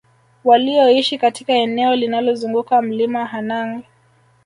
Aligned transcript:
walioishi 0.43 1.17
katika 1.17 1.53
eneo 1.53 1.95
linalozunguka 1.95 2.81
Mlima 2.81 3.25
Hanang 3.25 3.83